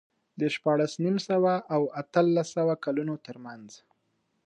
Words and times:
د 0.39 0.41
شپاړس 0.55 0.93
نیم 1.03 1.17
سوه 1.29 1.53
او 1.75 1.81
اتلس 2.01 2.47
سوه 2.57 2.73
کلونو 2.85 3.13
ترمنځ 3.25 3.69